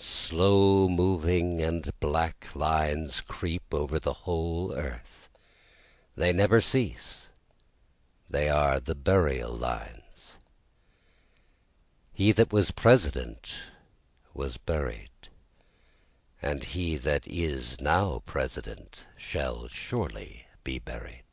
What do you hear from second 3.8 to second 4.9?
the whole